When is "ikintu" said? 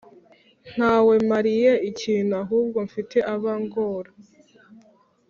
1.89-2.33